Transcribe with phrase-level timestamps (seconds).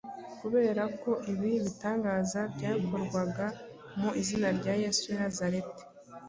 [0.41, 3.45] Kubera ko ibi bitangaza byakorwaga
[3.99, 5.81] mu izina rya Yesu w’i Nazareti,